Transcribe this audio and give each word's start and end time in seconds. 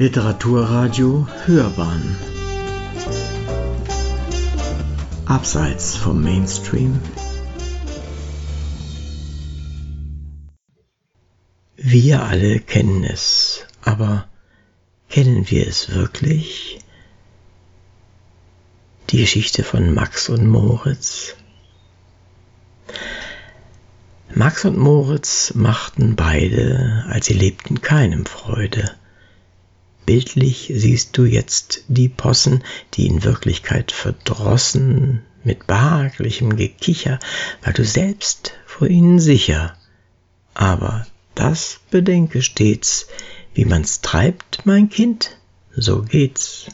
Literaturradio 0.00 1.26
Hörbahn 1.44 2.16
Abseits 5.26 5.96
vom 5.96 6.22
Mainstream 6.22 7.00
Wir 11.76 12.22
alle 12.22 12.60
kennen 12.60 13.02
es, 13.02 13.66
aber 13.82 14.28
kennen 15.08 15.50
wir 15.50 15.66
es 15.66 15.92
wirklich? 15.92 16.78
Die 19.10 19.18
Geschichte 19.18 19.64
von 19.64 19.92
Max 19.92 20.28
und 20.28 20.46
Moritz. 20.46 21.34
Max 24.32 24.64
und 24.64 24.78
Moritz 24.78 25.54
machten 25.56 26.14
beide, 26.14 27.04
als 27.08 27.26
sie 27.26 27.34
lebten, 27.34 27.80
keinem 27.80 28.26
Freude. 28.26 28.94
Bildlich 30.08 30.72
siehst 30.74 31.18
du 31.18 31.26
jetzt 31.26 31.84
die 31.88 32.08
Possen, 32.08 32.64
die 32.94 33.06
in 33.08 33.24
Wirklichkeit 33.24 33.92
verdrossen, 33.92 35.20
mit 35.44 35.66
behaglichem 35.66 36.56
Gekicher, 36.56 37.18
weil 37.62 37.74
du 37.74 37.84
selbst 37.84 38.54
vor 38.64 38.88
ihnen 38.88 39.18
sicher. 39.18 39.76
Aber 40.54 41.06
das 41.34 41.80
bedenke 41.90 42.40
stets, 42.40 43.08
wie 43.52 43.66
man's 43.66 44.00
treibt, 44.00 44.64
mein 44.64 44.88
Kind, 44.88 45.36
so 45.76 46.00
geht's. 46.00 46.68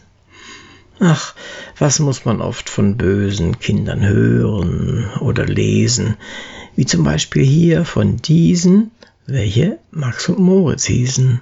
Ach, 1.01 1.35
was 1.77 1.99
muss 1.99 2.25
man 2.25 2.41
oft 2.41 2.71
von 2.71 2.97
bösen 2.97 3.59
Kindern 3.59 4.07
hören 4.07 5.11
oder 5.19 5.45
lesen, 5.45 6.17
wie 6.77 6.87
zum 6.87 7.03
Beispiel 7.03 7.45
hier 7.45 7.85
von 7.85 8.19
diesen, 8.19 8.93
welche 9.27 9.81
Max 9.91 10.29
und 10.29 10.39
Moritz 10.39 10.85
hießen 10.85 11.41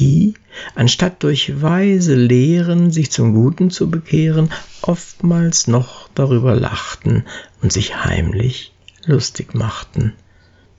die, 0.00 0.34
anstatt 0.74 1.22
durch 1.22 1.60
weise 1.60 2.14
Lehren 2.14 2.90
sich 2.90 3.10
zum 3.10 3.34
Guten 3.34 3.70
zu 3.70 3.90
bekehren, 3.90 4.50
oftmals 4.82 5.66
noch 5.68 6.08
darüber 6.14 6.54
lachten 6.56 7.24
und 7.62 7.72
sich 7.72 7.96
heimlich 8.04 8.72
lustig 9.04 9.54
machten. 9.54 10.14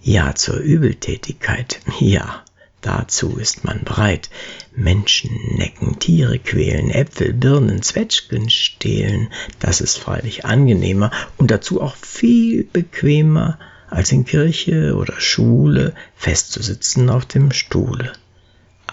Ja, 0.01 0.33
zur 0.33 0.57
Übeltätigkeit, 0.57 1.79
ja, 1.99 2.43
dazu 2.81 3.37
ist 3.37 3.63
man 3.63 3.83
bereit. 3.83 4.31
Menschen 4.75 5.29
necken, 5.55 5.99
Tiere 5.99 6.39
quälen, 6.39 6.89
Äpfel, 6.89 7.33
Birnen, 7.33 7.83
Zwetschgen 7.83 8.49
stehlen, 8.49 9.29
das 9.59 9.79
ist 9.79 9.97
freilich 9.97 10.45
angenehmer 10.45 11.11
und 11.37 11.51
dazu 11.51 11.81
auch 11.81 11.95
viel 11.95 12.63
bequemer, 12.63 13.59
als 13.91 14.11
in 14.11 14.25
Kirche 14.25 14.95
oder 14.95 15.19
Schule 15.19 15.93
festzusitzen 16.15 17.09
auf 17.09 17.25
dem 17.25 17.51
Stuhle. 17.51 18.13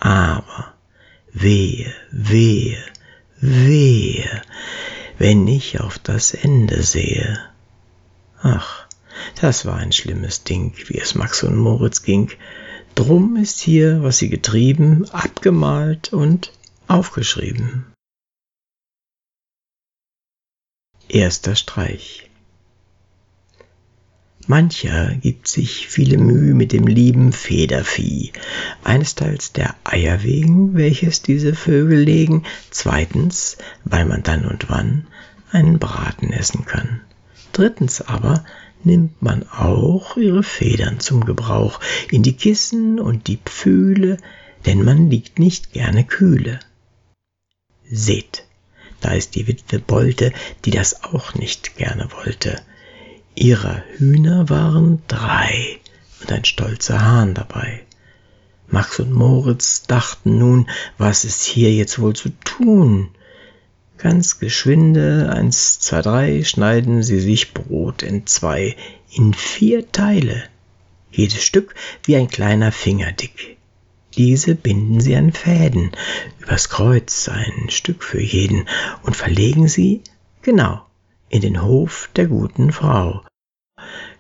Aber 0.01 0.75
wehe, 1.33 1.93
wehe, 2.11 2.79
wehe, 3.41 4.43
wenn 5.19 5.47
ich 5.47 5.81
auf 5.81 5.99
das 5.99 6.35
Ende 6.35 6.83
sehe. 6.83 7.39
Ach, 8.41 8.87
das 9.41 9.67
war 9.67 9.77
ein 9.77 9.93
schlimmes 9.93 10.45
Ding, 10.45 10.73
wie 10.87 10.99
es 10.99 11.15
Max 11.15 11.43
und 11.43 11.57
Moritz 11.57 12.03
ging. 12.03 12.31
Drum 12.95 13.37
ist 13.37 13.61
hier, 13.61 14.03
was 14.03 14.19
sie 14.19 14.29
getrieben, 14.29 15.09
abgemalt 15.11 16.13
und 16.13 16.53
aufgeschrieben. 16.87 17.87
Erster 21.09 21.57
Streich. 21.57 22.28
Mancher 24.49 25.15
gibt 25.21 25.47
sich 25.47 25.89
viele 25.89 26.17
Mühe 26.17 26.55
mit 26.55 26.73
dem 26.73 26.87
lieben 26.87 27.33
Federvieh. 27.33 28.33
Einesteils 28.83 29.53
der 29.53 29.75
Eier 29.85 30.23
wegen, 30.23 30.75
welches 30.75 31.21
diese 31.21 31.55
Vögel 31.55 31.99
legen, 31.99 32.45
zweitens, 32.71 33.59
weil 33.85 34.07
man 34.07 34.23
dann 34.23 34.47
und 34.47 34.71
wann 34.71 35.07
einen 35.53 35.79
Braten 35.79 36.33
essen 36.33 36.65
kann. 36.65 37.03
Drittens 37.53 38.01
aber 38.01 38.43
nimmt 38.85 39.21
man 39.21 39.47
auch 39.51 40.17
ihre 40.17 40.43
Federn 40.43 40.99
zum 40.99 41.27
Gebrauch 41.27 41.79
in 42.11 42.23
die 42.23 42.37
Kissen 42.37 42.99
und 42.99 43.27
die 43.27 43.41
Pfühle, 43.45 44.17
denn 44.65 44.83
man 44.83 45.11
liegt 45.11 45.39
nicht 45.39 45.75
gerne 45.75 46.05
kühle. 46.05 46.59
Seht, 47.85 48.45
da 49.03 49.13
ist 49.13 49.35
die 49.35 49.47
Witwe 49.47 49.79
Bolte, 49.79 50.33
die 50.65 50.71
das 50.71 51.05
auch 51.05 51.35
nicht 51.35 51.77
gerne 51.77 52.09
wollte. 52.13 52.63
Ihrer 53.39 53.85
Hühner 53.97 54.49
waren 54.49 55.01
drei 55.07 55.79
und 56.21 56.33
ein 56.33 56.45
stolzer 56.45 57.01
Hahn 57.01 57.35
dabei. 57.35 57.85
Max 58.67 58.99
und 58.99 59.13
Moritz 59.13 59.85
dachten 59.85 60.39
nun, 60.39 60.69
was 60.99 61.25
ist 61.25 61.45
hier 61.45 61.73
jetzt 61.73 62.01
wohl 62.01 62.17
zu 62.17 62.31
tun? 62.43 63.11
Ganz 63.97 64.41
geschwinde, 64.41 65.31
eins, 65.33 65.79
zwei, 65.79 66.03
drei, 66.03 66.43
schneiden 66.43 67.05
sie 67.05 67.21
sich 67.21 67.55
Brot 67.55 68.03
in 68.03 68.27
zwei, 68.27 68.75
in 69.13 69.33
vier 69.35 69.93
Teile, 69.93 70.43
jedes 71.13 71.45
Stück 71.45 71.77
wie 72.03 72.17
ein 72.17 72.27
kleiner 72.27 72.73
Finger 72.73 73.13
dick. 73.13 73.57
Diese 74.17 74.57
binden 74.57 75.01
sie 75.01 75.15
an 75.15 75.33
Fäden, 75.33 75.93
übers 76.41 76.71
Kreuz 76.71 77.29
ein 77.29 77.71
Stück 77.71 78.03
für 78.03 78.21
jeden, 78.21 78.69
und 79.05 79.15
verlegen 79.15 79.69
sie, 79.69 80.03
genau, 80.43 80.85
in 81.29 81.41
den 81.41 81.63
Hof 81.63 82.11
der 82.17 82.27
guten 82.27 82.73
Frau. 82.73 83.23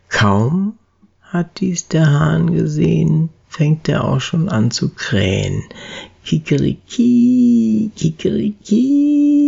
Kaum 0.08 0.78
hat 1.22 1.60
dies 1.60 1.88
der 1.88 2.10
Hahn 2.10 2.54
gesehen, 2.54 3.28
fängt 3.48 3.88
er 3.88 4.04
auch 4.04 4.20
schon 4.20 4.48
an 4.48 4.70
zu 4.70 4.88
krähen. 4.90 5.64
Kikeriki, 6.24 7.90
kikeriki. 7.96 9.38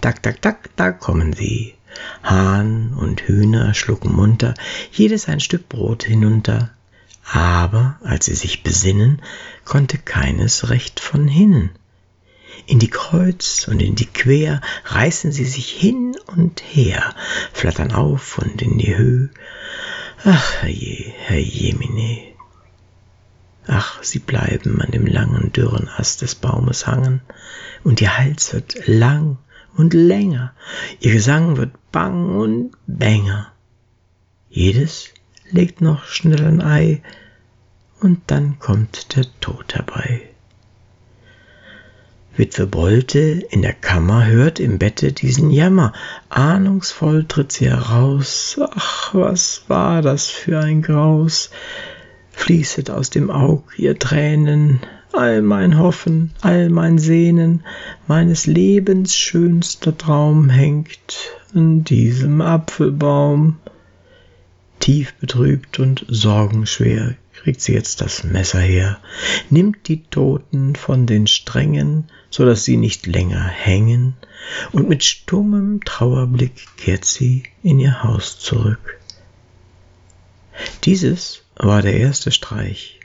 Tak, 0.00 0.22
tak, 0.22 0.40
tak, 0.42 0.70
da 0.76 0.92
kommen 0.92 1.32
sie. 1.32 1.74
Hahn 2.22 2.94
und 2.94 3.22
Hühner 3.22 3.74
schlucken 3.74 4.12
munter, 4.12 4.54
jedes 4.92 5.28
ein 5.28 5.40
Stück 5.40 5.68
Brot 5.68 6.04
hinunter. 6.04 6.70
Aber 7.30 7.98
als 8.02 8.26
sie 8.26 8.34
sich 8.34 8.62
besinnen, 8.62 9.22
konnte 9.64 9.98
keines 9.98 10.68
recht 10.68 11.00
von 11.00 11.26
hinnen. 11.26 11.70
In 12.66 12.78
die 12.78 12.90
Kreuz 12.90 13.68
und 13.68 13.80
in 13.80 13.94
die 13.94 14.06
Quer 14.06 14.60
reißen 14.84 15.32
sie 15.32 15.44
sich 15.44 15.70
hin 15.70 16.16
und 16.26 16.62
her, 16.62 17.14
flattern 17.52 17.92
auf 17.92 18.38
und 18.38 18.62
in 18.62 18.78
die 18.78 18.96
Höhe. 18.96 19.30
Ach, 20.24 20.54
herrje, 20.62 21.12
herrjemine. 21.18 22.34
Ach, 23.66 24.02
sie 24.02 24.18
bleiben 24.18 24.80
an 24.80 24.90
dem 24.90 25.06
langen, 25.06 25.52
dürren 25.52 25.88
Ast 25.88 26.22
des 26.22 26.34
Baumes 26.34 26.86
hangen, 26.86 27.20
und 27.82 28.00
ihr 28.00 28.16
Hals 28.18 28.52
wird 28.52 28.86
lang 28.86 29.38
und 29.76 29.94
länger, 29.94 30.54
ihr 31.00 31.12
Gesang 31.12 31.56
wird 31.56 31.72
bang 31.90 32.36
und 32.36 32.72
bänger. 32.86 33.52
Jedes 34.50 35.10
legt 35.50 35.80
noch 35.80 36.04
schnell 36.04 36.44
ein 36.44 36.62
Ei, 36.62 37.02
und 38.00 38.22
dann 38.26 38.58
kommt 38.58 39.16
der 39.16 39.24
Tod 39.40 39.74
herbei. 39.74 40.33
Witwe 42.36 42.66
Bolte 42.66 43.46
in 43.50 43.62
der 43.62 43.74
Kammer 43.74 44.26
hört 44.26 44.58
im 44.58 44.78
Bette 44.80 45.12
diesen 45.12 45.50
Jammer. 45.50 45.92
Ahnungsvoll 46.30 47.26
tritt 47.28 47.52
sie 47.52 47.70
heraus. 47.70 48.58
Ach, 48.74 49.14
was 49.14 49.62
war 49.68 50.02
das 50.02 50.26
für 50.26 50.58
ein 50.58 50.82
Graus? 50.82 51.50
Fließet 52.32 52.90
aus 52.90 53.10
dem 53.10 53.30
Aug 53.30 53.78
ihr 53.78 53.96
Tränen, 54.00 54.80
all 55.12 55.42
mein 55.42 55.78
Hoffen, 55.78 56.32
all 56.40 56.70
mein 56.70 56.98
Sehnen, 56.98 57.62
meines 58.08 58.46
Lebens 58.46 59.14
schönster 59.14 59.96
Traum 59.96 60.50
hängt 60.50 61.30
an 61.54 61.84
diesem 61.84 62.40
Apfelbaum. 62.40 63.58
Tief 64.80 65.14
betrübt 65.20 65.78
und 65.78 66.04
sorgenschwer 66.08 67.14
kriegt 67.34 67.60
sie 67.60 67.72
jetzt 67.72 68.00
das 68.00 68.24
Messer 68.24 68.60
her, 68.60 69.00
nimmt 69.50 69.88
die 69.88 70.04
Toten 70.04 70.76
von 70.76 71.06
den 71.06 71.26
Strängen, 71.26 72.10
so 72.30 72.44
dass 72.44 72.64
sie 72.64 72.76
nicht 72.76 73.06
länger 73.06 73.44
hängen, 73.44 74.16
und 74.72 74.88
mit 74.88 75.04
stummem 75.04 75.80
Trauerblick 75.84 76.76
kehrt 76.76 77.04
sie 77.04 77.44
in 77.62 77.80
ihr 77.80 78.02
Haus 78.02 78.38
zurück. 78.38 79.00
Dieses 80.84 81.42
war 81.56 81.82
der 81.82 81.96
erste 81.96 82.30
Streich, 82.30 83.00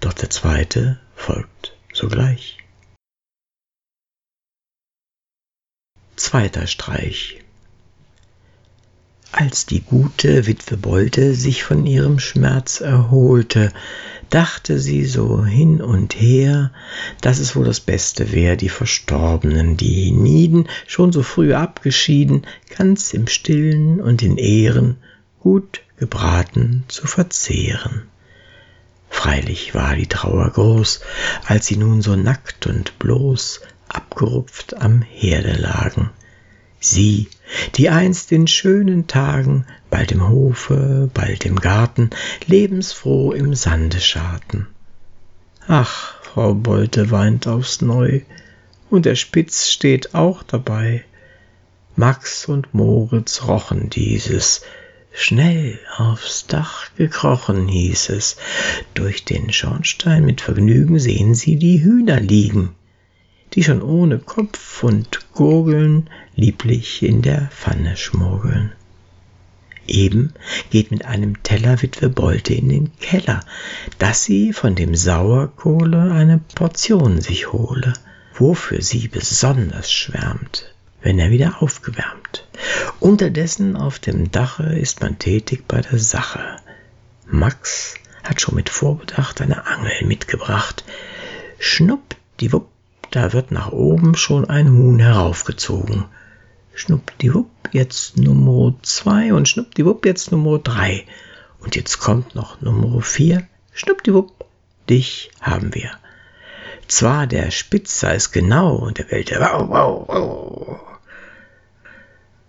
doch 0.00 0.12
der 0.12 0.30
zweite 0.30 1.00
folgt 1.14 1.76
sogleich. 1.92 2.58
Zweiter 6.16 6.66
Streich 6.66 7.42
als 9.32 9.66
die 9.66 9.80
gute 9.80 10.46
Witwe 10.46 10.76
Bolte 10.76 11.34
sich 11.34 11.64
von 11.64 11.86
ihrem 11.86 12.18
Schmerz 12.18 12.80
erholte, 12.80 13.72
dachte 14.28 14.78
sie 14.78 15.04
so 15.04 15.44
hin 15.44 15.80
und 15.80 16.14
her, 16.14 16.70
dass 17.20 17.38
es 17.38 17.56
wohl 17.56 17.64
das 17.64 17.80
Beste 17.80 18.32
wär, 18.32 18.56
die 18.56 18.68
Verstorbenen, 18.68 19.76
die 19.76 20.04
hienieden, 20.04 20.68
schon 20.86 21.12
so 21.12 21.22
früh 21.22 21.54
abgeschieden, 21.54 22.46
ganz 22.76 23.14
im 23.14 23.26
Stillen 23.26 24.00
und 24.00 24.22
in 24.22 24.36
Ehren, 24.36 24.96
gut 25.40 25.80
gebraten 25.96 26.84
zu 26.88 27.06
verzehren. 27.06 28.02
Freilich 29.08 29.74
war 29.74 29.94
die 29.94 30.06
Trauer 30.06 30.50
groß, 30.50 31.00
als 31.46 31.66
sie 31.66 31.76
nun 31.76 32.02
so 32.02 32.16
nackt 32.16 32.66
und 32.66 32.98
bloß 32.98 33.60
abgerupft 33.88 34.76
am 34.76 35.02
Herde 35.02 35.52
lagen. 35.52 36.10
Sie, 36.80 37.28
die 37.74 37.90
einst 37.90 38.32
in 38.32 38.46
schönen 38.46 39.06
Tagen, 39.06 39.66
bald 39.90 40.12
im 40.12 40.28
Hofe, 40.28 41.10
bald 41.12 41.44
im 41.44 41.56
Garten, 41.56 42.10
lebensfroh 42.46 43.32
im 43.32 43.54
Sande 43.54 44.00
scharten. 44.00 44.66
Ach, 45.68 46.14
Frau 46.22 46.54
Bolte 46.54 47.10
weint 47.10 47.46
aufs 47.46 47.80
Neu, 47.82 48.20
und 48.90 49.06
der 49.06 49.14
Spitz 49.14 49.70
steht 49.70 50.14
auch 50.14 50.42
dabei. 50.42 51.04
Max 51.96 52.46
und 52.46 52.74
Moritz 52.74 53.42
rochen 53.46 53.90
dieses, 53.90 54.62
Schnell 55.14 55.78
aufs 55.98 56.46
Dach 56.46 56.90
gekrochen 56.96 57.68
hieß 57.68 58.08
es. 58.08 58.38
Durch 58.94 59.24
den 59.24 59.52
Schornstein 59.52 60.24
mit 60.24 60.40
Vergnügen 60.40 60.98
sehen 60.98 61.34
sie 61.34 61.56
die 61.56 61.84
Hühner 61.84 62.18
liegen, 62.18 62.74
die 63.54 63.62
schon 63.62 63.82
ohne 63.82 64.18
Kopf 64.18 64.82
und 64.82 65.32
Gurgeln 65.34 66.08
lieblich 66.34 67.02
in 67.02 67.22
der 67.22 67.50
Pfanne 67.52 67.96
schmurgeln. 67.96 68.72
Eben 69.86 70.32
geht 70.70 70.90
mit 70.90 71.04
einem 71.04 71.42
Teller 71.42 71.82
Witwe 71.82 72.08
Bolte 72.08 72.54
in 72.54 72.68
den 72.68 72.96
Keller, 72.98 73.44
dass 73.98 74.24
sie 74.24 74.52
von 74.52 74.74
dem 74.74 74.94
Sauerkohle 74.94 76.12
eine 76.12 76.38
Portion 76.54 77.20
sich 77.20 77.52
hole, 77.52 77.92
wofür 78.34 78.80
sie 78.80 79.08
besonders 79.08 79.90
schwärmt, 79.90 80.72
wenn 81.02 81.18
er 81.18 81.30
wieder 81.30 81.62
aufgewärmt. 81.62 82.46
Unterdessen 83.00 83.76
auf 83.76 83.98
dem 83.98 84.30
Dache 84.30 84.62
ist 84.62 85.00
man 85.00 85.18
tätig 85.18 85.64
bei 85.66 85.80
der 85.80 85.98
Sache. 85.98 86.56
Max 87.26 87.94
hat 88.22 88.40
schon 88.40 88.54
mit 88.54 88.70
Vorbedacht 88.70 89.40
eine 89.40 89.66
Angel 89.66 90.06
mitgebracht. 90.06 90.84
Schnuppdiwupp, 91.58 92.68
da 93.12 93.32
wird 93.32 93.52
nach 93.52 93.70
oben 93.70 94.16
schon 94.16 94.48
ein 94.48 94.70
Huhn 94.70 94.98
heraufgezogen. 94.98 96.06
Schnuppdiwupp, 96.74 97.50
jetzt 97.72 98.16
Nummer 98.16 98.74
zwei 98.82 99.34
und 99.34 99.48
schnuppdiwupp, 99.48 100.06
jetzt 100.06 100.32
Nummer 100.32 100.58
drei. 100.58 101.06
Und 101.60 101.76
jetzt 101.76 101.98
kommt 101.98 102.34
noch 102.34 102.60
Nummer 102.60 103.02
vier. 103.02 103.46
Schnuppdiwupp, 103.72 104.46
dich 104.88 105.30
haben 105.40 105.74
wir. 105.74 105.90
Zwar 106.88 107.26
der 107.26 107.50
Spitz 107.50 108.00
sei 108.00 108.14
es 108.14 108.32
genau 108.32 108.76
und 108.76 108.98
der 108.98 109.10
Welt 109.10 109.30
wow, 109.38 109.68
wow, 109.68 110.08
wow. 110.08 110.80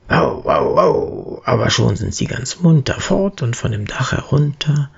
Au, 0.08 0.42
au, 0.44 0.78
au. 0.78 1.42
Aber 1.46 1.70
schon 1.70 1.96
sind 1.96 2.14
sie 2.14 2.26
ganz 2.26 2.60
munter 2.62 3.00
fort 3.00 3.42
und 3.42 3.56
von 3.56 3.72
dem 3.72 3.86
Dach 3.86 4.12
herunter. 4.12 4.90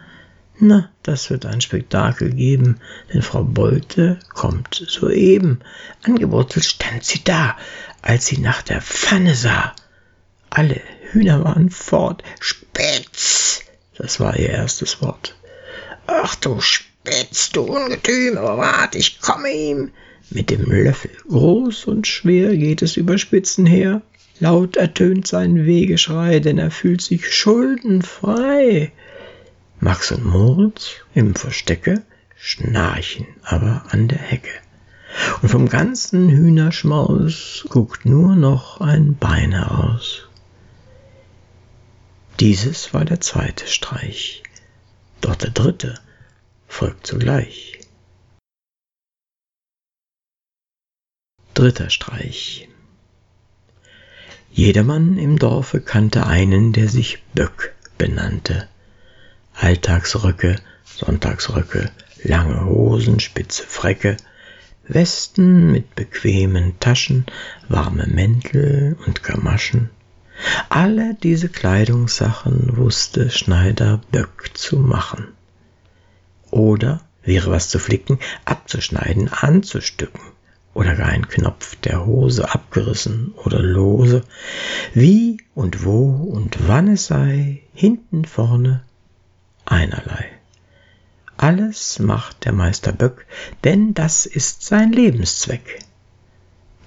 Na, 0.59 0.89
das 1.03 1.29
wird 1.29 1.45
ein 1.45 1.59
Spektakel 1.59 2.31
geben, 2.33 2.79
denn 3.13 3.21
Frau 3.21 3.43
Bolte 3.43 4.19
kommt 4.33 4.85
soeben. 4.87 5.59
Angewurzelt 6.03 6.65
stand 6.65 7.03
sie 7.03 7.23
da, 7.23 7.57
als 8.01 8.27
sie 8.27 8.37
nach 8.37 8.61
der 8.61 8.81
Pfanne 8.81 9.35
sah. 9.35 9.75
Alle 10.49 10.79
Hühner 11.11 11.43
waren 11.43 11.69
fort. 11.69 12.23
Spitz! 12.39 13.63
Das 13.97 14.19
war 14.19 14.37
ihr 14.37 14.49
erstes 14.49 15.01
Wort. 15.01 15.35
Ach 16.07 16.35
du 16.35 16.61
Spitz, 16.61 17.49
du 17.49 17.63
Ungetüm, 17.63 18.37
aber 18.37 18.57
wart, 18.57 18.95
ich 18.95 19.19
komme 19.19 19.49
ihm. 19.49 19.91
Mit 20.29 20.49
dem 20.49 20.63
Löffel, 20.63 21.11
groß 21.27 21.85
und 21.85 22.07
schwer, 22.07 22.55
geht 22.55 22.81
es 22.81 22.97
über 22.97 23.17
Spitzen 23.17 23.65
her. 23.65 24.01
Laut 24.39 24.75
ertönt 24.75 25.27
sein 25.27 25.65
Wehgeschrei, 25.65 26.39
denn 26.39 26.57
er 26.57 26.71
fühlt 26.71 27.01
sich 27.01 27.31
schuldenfrei. 27.33 28.91
Max 29.79 30.11
und 30.11 30.25
Moritz 30.25 30.95
im 31.13 31.35
Verstecke 31.35 32.03
schnarchen 32.37 33.27
aber 33.43 33.83
an 33.89 34.07
der 34.07 34.19
Hecke. 34.19 34.51
Und 35.41 35.49
vom 35.49 35.69
ganzen 35.69 36.29
Hühnerschmaus 36.29 37.65
guckt 37.69 38.05
nur 38.05 38.35
noch 38.35 38.81
ein 38.81 39.15
Bein 39.17 39.51
heraus. 39.51 40.27
Dieses 42.39 42.93
war 42.93 43.05
der 43.05 43.21
zweite 43.21 43.67
Streich, 43.67 44.43
doch 45.21 45.35
der 45.35 45.51
dritte 45.51 45.99
folgt 46.67 47.07
sogleich. 47.07 47.79
Dritter 51.53 51.89
Streich. 51.89 52.67
Jedermann 54.51 55.17
im 55.17 55.39
Dorfe 55.39 55.79
kannte 55.79 56.27
einen, 56.27 56.73
der 56.73 56.89
sich 56.89 57.23
Böck 57.33 57.73
benannte. 57.97 58.67
Alltagsröcke, 59.57 60.57
Sonntagsröcke, 60.83 61.89
lange 62.23 62.65
Hosen, 62.65 63.19
spitze 63.19 63.63
Frecke, 63.63 64.17
Westen 64.87 65.71
mit 65.71 65.95
bequemen 65.95 66.79
Taschen, 66.79 67.25
warme 67.69 68.05
Mäntel 68.05 68.97
und 69.05 69.23
Gamaschen. 69.23 69.89
Alle 70.69 71.15
diese 71.23 71.49
Kleidungssachen 71.49 72.77
wusste 72.77 73.31
Schneider 73.31 74.01
Böck 74.11 74.51
zu 74.53 74.77
machen. 74.77 75.29
Oder, 76.51 77.01
wäre 77.23 77.49
was 77.49 77.69
zu 77.69 77.79
flicken, 77.79 78.19
abzuschneiden, 78.43 79.29
anzustücken 79.31 80.21
oder 80.73 80.95
gar 80.95 81.07
ein 81.07 81.27
Knopf 81.27 81.77
der 81.77 82.05
Hose 82.05 82.53
abgerissen 82.53 83.33
oder 83.43 83.59
lose, 83.59 84.23
wie 84.93 85.37
und 85.55 85.85
wo 85.85 86.11
und 86.11 86.67
wann 86.67 86.89
es 86.89 87.07
sei, 87.07 87.63
hinten 87.73 88.25
vorne 88.25 88.83
einerlei. 89.65 90.25
Alles 91.37 91.99
macht 91.99 92.45
der 92.45 92.53
Meister 92.53 92.91
Böck, 92.91 93.25
denn 93.63 93.93
das 93.93 94.25
ist 94.25 94.63
sein 94.63 94.91
Lebenszweck. 94.91 95.79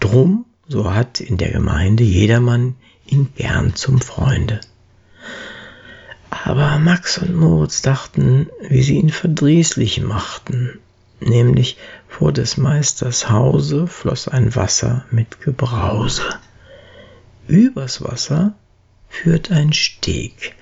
Drum, 0.01 0.47
so 0.67 0.95
hat 0.95 1.21
in 1.21 1.37
der 1.37 1.51
Gemeinde 1.51 2.05
jedermann 2.05 2.77
ihn 3.07 3.33
gern 3.37 3.75
zum 3.75 4.01
Freunde. 4.01 4.61
Aber 6.31 6.79
Max 6.79 7.19
und 7.19 7.35
Moritz 7.35 7.83
dachten, 7.83 8.49
wie 8.69 8.83
sie 8.83 8.97
ihn 8.97 9.11
verdrießlich 9.11 10.03
machten, 10.03 10.79
nämlich 11.21 11.79
vor 12.07 12.33
des 12.33 12.57
Meisters 12.57 13.29
Hause 13.29 13.87
floss 13.87 14.29
ein 14.29 14.55
Wasser 14.55 15.05
mit 15.11 15.41
Gebrause. 15.41 16.23
Übers 17.47 18.03
Wasser 18.03 18.55
führt 19.09 19.51
ein 19.51 19.73
Steg, 19.73 20.55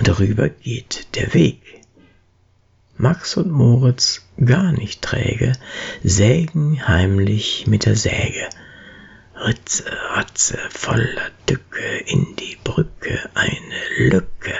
und 0.00 0.08
darüber 0.08 0.48
geht 0.48 1.14
der 1.14 1.34
Weg. 1.34 1.60
Max 2.96 3.36
und 3.36 3.50
Moritz, 3.50 4.22
gar 4.42 4.72
nicht 4.72 5.02
träge, 5.02 5.52
sägen 6.02 6.88
heimlich 6.88 7.66
mit 7.66 7.84
der 7.84 7.96
Säge. 7.96 8.48
Ritze, 9.34 9.84
Ratze, 10.14 10.58
voller 10.70 11.30
Dücke, 11.48 11.98
in 12.06 12.34
die 12.36 12.56
Brücke 12.64 13.28
eine 13.34 14.08
Lücke. 14.08 14.54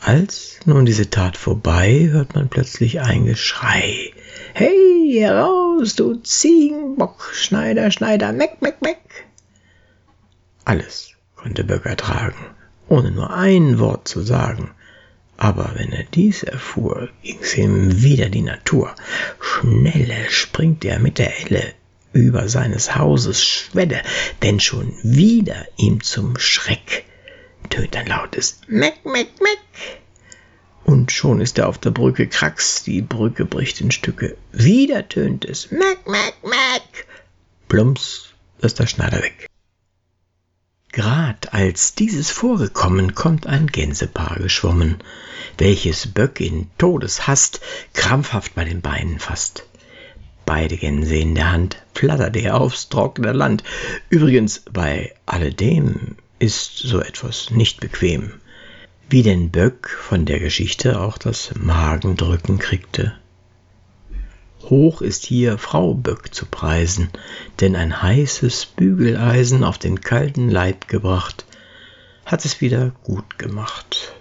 Als 0.00 0.58
nun 0.64 0.84
diese 0.84 1.08
Tat 1.08 1.36
vorbei, 1.36 2.08
hört 2.10 2.34
man 2.34 2.48
plötzlich 2.48 3.00
ein 3.00 3.24
Geschrei. 3.24 4.12
Hey, 4.52 5.16
heraus, 5.20 5.94
du 5.94 6.16
Ziegenbock, 6.16 7.30
Schneider, 7.34 7.92
Schneider, 7.92 8.32
meck, 8.32 8.60
meck, 8.62 8.82
meck. 8.82 9.26
Alles 10.64 11.12
konnte 11.36 11.62
Böcker 11.62 11.96
tragen, 11.96 12.57
ohne 12.88 13.10
nur 13.10 13.32
ein 13.32 13.78
Wort 13.78 14.08
zu 14.08 14.22
sagen. 14.22 14.70
Aber 15.36 15.72
wenn 15.74 15.92
er 15.92 16.04
dies 16.04 16.42
erfuhr, 16.42 17.08
ging's 17.22 17.56
ihm 17.56 18.02
wieder 18.02 18.28
die 18.28 18.42
Natur. 18.42 18.94
Schnelle 19.40 20.28
springt 20.28 20.84
er 20.84 20.98
mit 20.98 21.18
der 21.18 21.32
Elle 21.40 21.74
über 22.12 22.48
seines 22.48 22.96
Hauses 22.96 23.44
Schwelle, 23.44 24.02
denn 24.42 24.58
schon 24.58 24.94
wieder 25.02 25.66
ihm 25.76 26.02
zum 26.02 26.38
Schreck 26.38 27.04
tönt 27.70 27.96
ein 27.96 28.06
lautes 28.06 28.60
Meck, 28.66 29.04
Meck, 29.04 29.28
Meck. 29.40 29.58
Und 30.84 31.12
schon 31.12 31.40
ist 31.40 31.58
er 31.58 31.68
auf 31.68 31.78
der 31.78 31.90
Brücke 31.90 32.26
Krax, 32.26 32.82
die 32.82 33.02
Brücke 33.02 33.44
bricht 33.44 33.80
in 33.80 33.90
Stücke. 33.90 34.36
Wieder 34.52 35.06
tönt 35.08 35.44
es 35.44 35.70
Meck, 35.70 36.06
Meck, 36.06 36.34
Meck. 36.42 37.06
Plumps 37.68 38.30
ist 38.60 38.78
der 38.78 38.86
Schneider 38.86 39.22
weg. 39.22 39.48
Grad 40.92 41.52
als 41.52 41.94
dieses 41.94 42.30
vorgekommen, 42.30 43.14
kommt 43.14 43.46
ein 43.46 43.66
Gänsepaar 43.66 44.36
geschwommen, 44.36 44.96
welches 45.58 46.06
Böck 46.06 46.40
in 46.40 46.70
Todeshast 46.78 47.60
krampfhaft 47.92 48.54
bei 48.54 48.64
den 48.64 48.80
Beinen 48.80 49.18
fasst. 49.18 49.66
Beide 50.46 50.78
Gänse 50.78 51.16
in 51.16 51.34
der 51.34 51.52
Hand 51.52 51.76
flattert 51.94 52.34
er 52.36 52.58
aufs 52.58 52.88
trockene 52.88 53.32
Land. 53.32 53.64
Übrigens, 54.08 54.62
bei 54.72 55.14
alledem 55.26 56.16
ist 56.38 56.78
so 56.78 57.00
etwas 57.00 57.50
nicht 57.50 57.80
bequem. 57.80 58.32
Wie 59.10 59.22
denn 59.22 59.50
Böck 59.50 59.90
von 59.90 60.24
der 60.24 60.38
Geschichte 60.38 61.00
auch 61.00 61.18
das 61.18 61.52
Magendrücken 61.54 62.58
kriegte. 62.58 63.14
Hoch 64.70 65.00
ist 65.00 65.24
hier 65.24 65.58
Frau 65.58 65.94
Böck 65.94 66.34
zu 66.34 66.46
preisen, 66.46 67.10
denn 67.60 67.74
ein 67.76 68.02
heißes 68.02 68.66
Bügeleisen 68.66 69.64
auf 69.64 69.78
den 69.78 70.00
kalten 70.00 70.50
Leib 70.50 70.88
gebracht, 70.88 71.46
hat 72.26 72.44
es 72.44 72.60
wieder 72.60 72.90
gut 73.04 73.38
gemacht. 73.38 74.14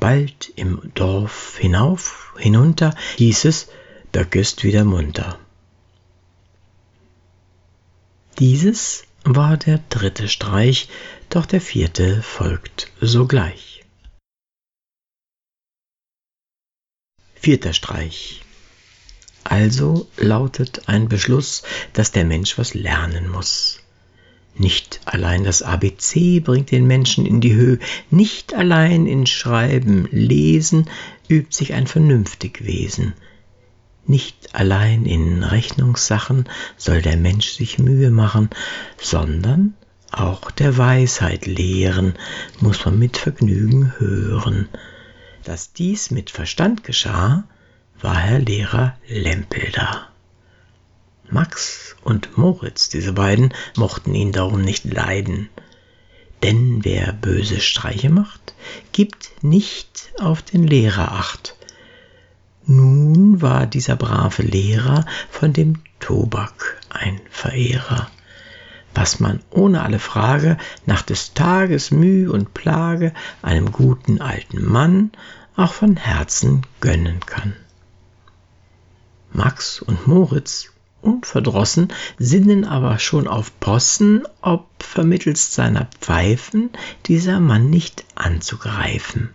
Wald, 0.00 0.52
im 0.56 0.80
Dorf 0.94 1.56
hinauf, 1.58 2.34
hinunter, 2.38 2.94
hieß 3.16 3.44
es, 3.44 3.68
Böck 4.12 4.34
ist 4.34 4.64
wieder 4.64 4.84
munter. 4.84 5.38
Dieses 8.38 9.04
war 9.24 9.56
der 9.56 9.78
dritte 9.90 10.28
Streich, 10.28 10.88
doch 11.28 11.46
der 11.46 11.60
vierte 11.60 12.22
folgt 12.22 12.90
sogleich. 13.00 13.84
Vierter 17.34 17.72
Streich. 17.72 18.42
Also 19.44 20.08
lautet 20.16 20.88
ein 20.88 21.08
Beschluss, 21.08 21.62
dass 21.92 22.12
der 22.12 22.24
Mensch 22.24 22.58
was 22.58 22.74
lernen 22.74 23.28
muss. 23.28 23.80
Nicht 24.54 25.00
allein 25.06 25.44
das 25.44 25.62
ABC 25.62 26.40
bringt 26.40 26.70
den 26.70 26.86
Menschen 26.86 27.24
in 27.24 27.40
die 27.40 27.54
Höhe, 27.54 27.78
nicht 28.10 28.52
allein 28.54 29.06
in 29.06 29.26
Schreiben, 29.26 30.08
Lesen 30.10 30.90
übt 31.28 31.56
sich 31.56 31.72
ein 31.72 31.86
vernünftig 31.86 32.64
Wesen. 32.64 33.14
Nicht 34.06 34.54
allein 34.54 35.06
in 35.06 35.42
Rechnungssachen 35.42 36.48
soll 36.76 37.00
der 37.00 37.16
Mensch 37.16 37.50
sich 37.52 37.78
Mühe 37.78 38.10
machen, 38.10 38.50
sondern 39.00 39.74
auch 40.10 40.50
der 40.50 40.76
Weisheit 40.76 41.46
lehren 41.46 42.14
muss 42.58 42.84
man 42.84 42.98
mit 42.98 43.16
Vergnügen 43.16 43.94
hören. 43.98 44.68
Dass 45.44 45.72
dies 45.72 46.10
mit 46.10 46.30
Verstand 46.30 46.82
geschah, 46.82 47.44
war 48.02 48.16
Herr 48.16 48.38
Lehrer 48.38 48.94
Lempel 49.08 49.70
da. 49.72 50.08
Max 51.28 51.96
und 52.02 52.36
Moritz, 52.36 52.88
diese 52.88 53.12
beiden, 53.12 53.54
mochten 53.76 54.14
ihn 54.14 54.32
darum 54.32 54.62
nicht 54.62 54.84
leiden. 54.84 55.48
Denn 56.42 56.84
wer 56.84 57.12
böse 57.12 57.60
Streiche 57.60 58.10
macht, 58.10 58.54
gibt 58.92 59.30
nicht 59.42 60.10
auf 60.18 60.42
den 60.42 60.66
Lehrer 60.66 61.12
acht. 61.12 61.56
Nun 62.66 63.42
war 63.42 63.66
dieser 63.66 63.96
brave 63.96 64.42
Lehrer 64.42 65.04
von 65.30 65.52
dem 65.52 65.82
Tobak 65.98 66.80
ein 66.88 67.20
Verehrer, 67.30 68.10
was 68.94 69.20
man 69.20 69.40
ohne 69.50 69.82
alle 69.82 69.98
Frage 69.98 70.56
nach 70.86 71.02
des 71.02 71.34
Tages 71.34 71.90
Müh 71.90 72.28
und 72.30 72.54
Plage 72.54 73.12
einem 73.42 73.70
guten 73.72 74.20
alten 74.20 74.64
Mann 74.64 75.12
auch 75.56 75.74
von 75.74 75.96
Herzen 75.96 76.62
gönnen 76.80 77.20
kann. 77.26 77.54
Max 79.32 79.80
und 79.80 80.06
Moritz 80.06 80.70
unverdrossen, 81.02 81.88
sinnen 82.18 82.64
aber 82.64 82.98
schon 82.98 83.26
auf 83.26 83.58
Possen, 83.60 84.24
ob 84.42 84.66
vermittelst 84.82 85.54
seiner 85.54 85.88
Pfeifen 86.00 86.70
dieser 87.06 87.40
Mann 87.40 87.70
nicht 87.70 88.04
anzugreifen. 88.14 89.30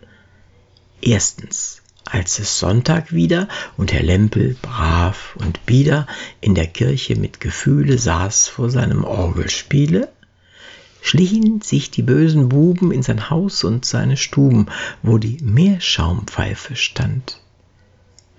Erstens, 1.01 1.81
als 2.05 2.39
es 2.39 2.59
Sonntag 2.59 3.13
wieder 3.13 3.47
und 3.77 3.93
Herr 3.93 4.03
Lempel 4.03 4.55
brav 4.61 5.35
und 5.39 5.65
bieder 5.65 6.07
in 6.39 6.55
der 6.55 6.67
Kirche 6.67 7.15
mit 7.15 7.39
Gefühle 7.39 7.97
saß 7.97 8.47
vor 8.47 8.69
seinem 8.69 9.03
Orgelspiele, 9.03 10.09
schlichen 11.01 11.61
sich 11.61 11.91
die 11.91 12.03
bösen 12.03 12.49
Buben 12.49 12.91
in 12.91 13.03
sein 13.03 13.29
Haus 13.29 13.63
und 13.63 13.85
seine 13.85 14.17
Stuben, 14.17 14.67
wo 15.03 15.17
die 15.17 15.37
Meerschaumpfeife 15.41 16.75
stand. 16.75 17.39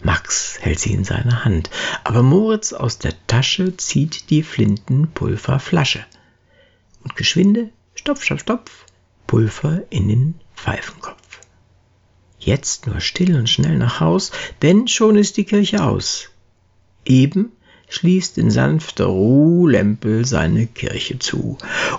Max 0.02 0.58
hält 0.60 0.78
sie 0.78 0.92
in 0.92 1.04
seiner 1.04 1.44
Hand, 1.44 1.70
aber 2.04 2.22
Moritz 2.22 2.72
aus 2.72 2.98
der 2.98 3.14
Tasche 3.26 3.76
zieht 3.76 4.30
die 4.30 4.42
Flintenpulverflasche. 4.42 6.04
Und 7.02 7.16
geschwinde, 7.16 7.70
stopf, 7.94 8.22
stopf, 8.22 8.40
stopf, 8.40 8.84
Pulver 9.26 9.82
in 9.90 10.08
den 10.08 10.34
Pfeifenkopf. 10.54 11.40
Jetzt 12.38 12.86
nur 12.86 13.00
still 13.00 13.36
und 13.36 13.48
schnell 13.48 13.76
nach 13.76 14.00
Haus, 14.00 14.30
denn 14.62 14.88
schon 14.88 15.16
ist 15.16 15.36
die 15.36 15.44
Kirche 15.44 15.82
aus. 15.82 16.28
Eben 17.04 17.52
schließt 17.88 18.38
in 18.38 18.50
sanfter 18.50 19.06
Ruh 19.06 19.68
Lempel 19.68 20.24
seine 20.24 20.66
Kirche 20.66 21.18
zu, 21.18 21.56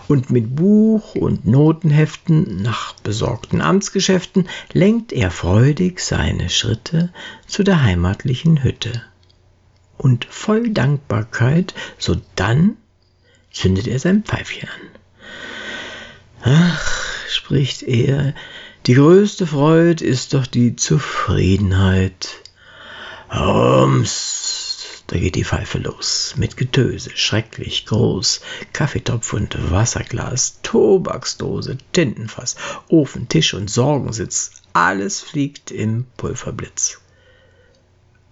und 0.08 0.30
mit 0.30 0.56
Buch 0.56 1.16
und 1.16 1.46
Notenheften 1.46 2.62
nach 2.62 2.94
besorgten 2.96 3.62
Amtsgeschäften 3.62 4.48
lenkt 4.74 5.14
er 5.14 5.32
freudig 5.32 6.00
seine 6.00 6.50
Schritte 6.50 7.12
zu 7.46 7.64
der 7.64 7.84
heimatlichen 7.84 8.64
Hütte. 8.64 9.02
Und 9.98 10.26
voll 10.26 10.70
Dankbarkeit, 10.70 11.74
sodann 11.98 12.78
zündet 13.52 13.88
er 13.88 14.00
sein 14.00 14.24
Pfeifchen 14.24 14.70
an. 14.70 14.90
Ach, 16.44 16.92
spricht 17.30 17.84
er, 17.84 18.34
die 18.86 18.94
größte 18.94 19.48
Freud 19.48 20.04
ist 20.04 20.34
doch 20.34 20.46
die 20.46 20.76
Zufriedenheit. 20.76 22.30
Ums, 23.30 24.67
da 25.08 25.18
geht 25.18 25.36
die 25.36 25.46
Pfeife 25.46 25.78
los, 25.78 26.36
mit 26.38 26.58
Getöse, 26.58 27.12
schrecklich 27.16 27.86
groß, 27.86 28.42
Kaffeetopf 28.74 29.34
und 29.34 29.72
Wasserglas, 29.72 30.60
Tobaksdose, 30.64 31.78
Tintenfass, 31.94 32.58
Ofen, 32.90 33.30
Tisch 33.30 33.54
und 33.54 33.70
Sorgensitz, 33.70 34.52
alles 34.74 35.22
fliegt 35.22 35.72
im 35.72 36.06
Pulverblitz. 36.18 37.00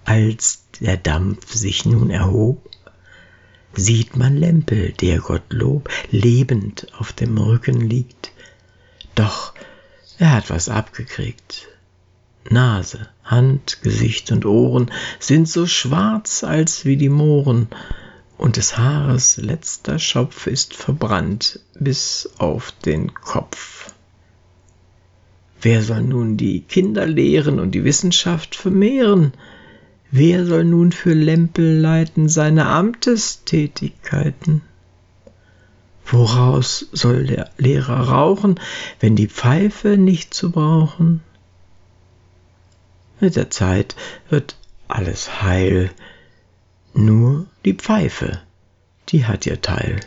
Als 0.03 0.65
der 0.81 0.97
Dampf 0.97 1.53
sich 1.53 1.85
nun 1.85 2.09
erhob, 2.09 2.69
sieht 3.73 4.15
man 4.17 4.35
Lempel, 4.35 4.91
der 4.91 5.19
Gottlob 5.19 5.89
lebend 6.11 6.87
auf 6.97 7.13
dem 7.13 7.37
Rücken 7.37 7.81
liegt. 7.81 8.31
Doch 9.15 9.53
er 10.17 10.33
hat 10.33 10.49
was 10.49 10.69
abgekriegt, 10.69 11.67
Nase, 12.49 13.07
Hand, 13.23 13.81
Gesicht 13.81 14.31
und 14.31 14.45
Ohren 14.45 14.91
sind 15.19 15.49
so 15.49 15.65
schwarz 15.65 16.43
als 16.43 16.85
wie 16.85 16.97
die 16.97 17.09
Mohren, 17.09 17.67
und 18.37 18.57
des 18.57 18.77
Haares 18.77 19.37
letzter 19.37 19.97
Schopf 19.97 20.47
ist 20.47 20.75
verbrannt 20.75 21.59
bis 21.79 22.29
auf 22.37 22.71
den 22.83 23.13
Kopf. 23.13 23.93
Wer 25.61 25.81
soll 25.81 26.03
nun 26.03 26.37
die 26.37 26.61
Kinder 26.61 27.07
lehren 27.07 27.59
und 27.59 27.71
die 27.71 27.83
Wissenschaft 27.83 28.55
vermehren? 28.55 29.33
Wer 30.11 30.45
soll 30.45 30.65
nun 30.65 30.91
für 30.91 31.13
Lempel 31.13 31.79
leiten 31.79 32.29
seine 32.29 32.67
Amtestätigkeiten? 32.67 34.61
Woraus 36.05 36.87
soll 36.91 37.25
der 37.25 37.49
Lehrer 37.57 38.09
rauchen, 38.09 38.59
wenn 38.99 39.15
die 39.15 39.27
Pfeife 39.27 39.97
nicht 39.97 40.33
zu 40.35 40.51
brauchen? 40.51 41.21
Mit 43.25 43.35
der 43.35 43.49
Zeit 43.49 43.95
wird 44.29 44.55
alles 44.87 45.41
heil. 45.41 45.91
Nur 46.93 47.47
die 47.65 47.73
Pfeife, 47.73 48.43
die 49.09 49.25
hat 49.25 49.47
ihr 49.47 49.63
Teil. 49.63 49.99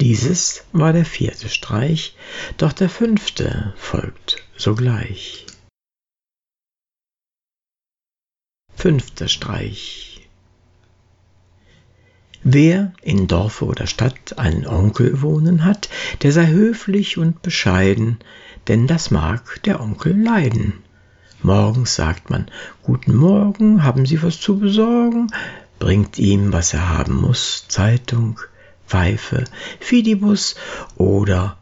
Dieses 0.00 0.62
war 0.70 0.92
der 0.92 1.04
vierte 1.04 1.48
Streich, 1.48 2.14
doch 2.56 2.72
der 2.72 2.88
fünfte 2.88 3.74
folgt 3.76 4.44
sogleich. 4.56 5.44
Fünfter 8.76 9.26
Streich. 9.26 10.28
Wer 12.44 12.92
in 13.02 13.26
Dorfe 13.26 13.64
oder 13.64 13.88
Stadt 13.88 14.38
einen 14.38 14.68
Onkel 14.68 15.20
wohnen 15.20 15.64
hat, 15.64 15.88
der 16.22 16.30
sei 16.30 16.46
höflich 16.46 17.18
und 17.18 17.42
bescheiden, 17.42 18.20
denn 18.68 18.86
das 18.86 19.10
mag 19.10 19.62
der 19.64 19.80
Onkel 19.80 20.16
leiden. 20.16 20.74
Morgens 21.42 21.94
sagt 21.94 22.30
man 22.30 22.50
Guten 22.82 23.14
Morgen, 23.14 23.82
haben 23.82 24.06
Sie 24.06 24.22
was 24.22 24.40
zu 24.40 24.58
besorgen? 24.58 25.28
Bringt 25.78 26.18
ihm, 26.18 26.52
was 26.52 26.72
er 26.72 26.88
haben 26.88 27.14
muss, 27.14 27.66
Zeitung, 27.68 28.40
Pfeife, 28.86 29.44
Fidibus 29.80 30.54
oder 30.96 31.58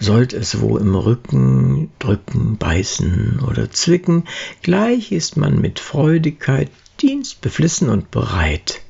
sollt 0.00 0.32
es 0.32 0.60
wo 0.60 0.78
im 0.78 0.94
Rücken 0.94 1.90
drücken, 1.98 2.56
beißen 2.58 3.40
oder 3.46 3.70
zwicken, 3.70 4.24
gleich 4.62 5.12
ist 5.12 5.36
man 5.36 5.60
mit 5.60 5.78
Freudigkeit 5.78 6.70
dienstbeflissen 7.00 7.88
und 7.88 8.10
bereit. 8.10 8.80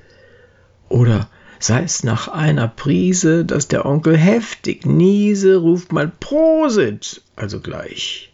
Oder 0.89 1.29
sei 1.63 1.83
es 1.83 2.03
nach 2.03 2.29
einer 2.29 2.69
Prise, 2.69 3.45
dass 3.45 3.69
der 3.69 3.87
Onkel 3.87 4.17
heftig 4.17 4.85
niese, 4.85 5.57
ruft 5.57 5.93
man 5.93 6.13
Prosit, 6.19 7.23
also 7.37 7.61
gleich. 7.61 8.33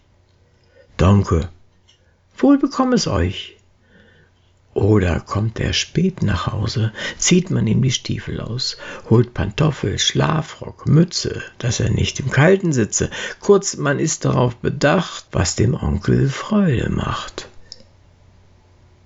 Danke, 0.96 1.48
wohl 2.36 2.58
bekomm 2.58 2.92
es 2.92 3.06
euch. 3.06 3.56
Oder 4.74 5.20
kommt 5.20 5.58
er 5.58 5.72
spät 5.72 6.22
nach 6.22 6.46
Hause, 6.46 6.92
zieht 7.16 7.50
man 7.50 7.66
ihm 7.66 7.82
die 7.82 7.90
Stiefel 7.90 8.40
aus, 8.40 8.76
holt 9.10 9.34
Pantoffel, 9.34 9.98
Schlafrock, 9.98 10.86
Mütze, 10.86 11.42
dass 11.58 11.80
er 11.80 11.90
nicht 11.90 12.20
im 12.20 12.30
Kalten 12.30 12.72
sitze. 12.72 13.10
Kurz, 13.40 13.76
man 13.76 13.98
ist 13.98 14.24
darauf 14.24 14.56
bedacht, 14.56 15.26
was 15.32 15.56
dem 15.56 15.74
Onkel 15.74 16.28
Freude 16.28 16.90
macht. 16.90 17.48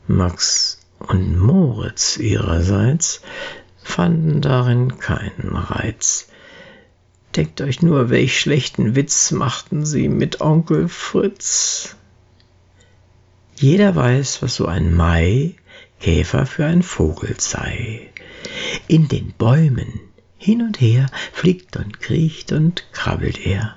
Max 0.06 0.78
und 0.98 1.38
Moritz 1.38 2.18
ihrerseits 2.18 3.22
fanden 3.82 4.40
darin 4.40 4.98
keinen 4.98 5.56
Reiz. 5.56 6.28
Denkt 7.36 7.60
euch 7.60 7.82
nur, 7.82 8.10
welch 8.10 8.38
schlechten 8.38 8.94
Witz 8.94 9.30
machten 9.30 9.86
sie 9.86 10.08
mit 10.08 10.40
Onkel 10.40 10.88
Fritz. 10.88 11.96
Jeder 13.56 13.94
weiß, 13.94 14.42
was 14.42 14.56
so 14.56 14.66
ein 14.66 14.94
Maikäfer 14.94 16.46
für 16.46 16.66
ein 16.66 16.82
Vogel 16.82 17.36
sei. 17.38 18.10
In 18.88 19.08
den 19.08 19.32
Bäumen 19.38 20.00
hin 20.36 20.62
und 20.62 20.80
her 20.80 21.06
fliegt 21.32 21.76
und 21.76 22.00
kriecht 22.00 22.52
und 22.52 22.84
krabbelt 22.92 23.46
er. 23.46 23.76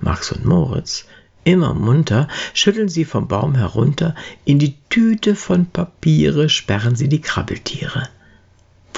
Max 0.00 0.32
und 0.32 0.44
Moritz 0.44 1.06
Immer 1.44 1.72
munter 1.72 2.28
schütteln 2.52 2.90
sie 2.90 3.06
vom 3.06 3.26
Baum 3.26 3.54
herunter, 3.54 4.14
in 4.44 4.58
die 4.58 4.74
Tüte 4.90 5.34
von 5.34 5.64
Papiere 5.64 6.50
sperren 6.50 6.94
sie 6.94 7.08
die 7.08 7.22
Krabbeltiere. 7.22 8.10